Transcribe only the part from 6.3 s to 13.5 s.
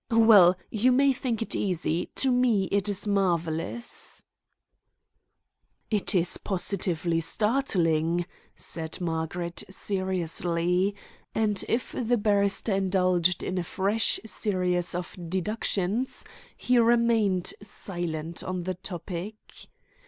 positively startling," said Margaret seriously; and if the barrister indulged